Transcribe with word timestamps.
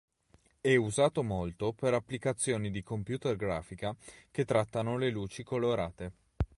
È 0.59 0.75
usato 0.75 1.21
molto 1.21 1.73
per 1.73 1.93
applicazioni 1.93 2.71
di 2.71 2.81
computer 2.81 3.35
grafica 3.35 3.95
che 4.31 4.45
trattano 4.45 4.97
le 4.97 5.11
luci 5.11 5.43
colorate. 5.43 6.11